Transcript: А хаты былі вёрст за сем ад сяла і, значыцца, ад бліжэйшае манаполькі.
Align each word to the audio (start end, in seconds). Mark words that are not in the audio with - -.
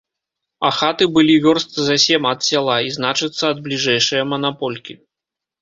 А 0.67 0.71
хаты 0.77 1.07
былі 1.17 1.35
вёрст 1.43 1.71
за 1.89 1.97
сем 2.05 2.23
ад 2.31 2.39
сяла 2.49 2.79
і, 2.87 2.97
значыцца, 2.97 3.39
ад 3.53 3.57
бліжэйшае 3.69 4.23
манаполькі. 4.31 4.93